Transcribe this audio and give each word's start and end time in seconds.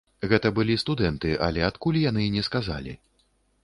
Гэта 0.29 0.47
былі 0.59 0.77
студэнты, 0.85 1.35
але 1.49 1.65
адкуль, 1.69 2.03
яны 2.09 2.29
не 2.39 2.49
сказалі. 2.51 3.01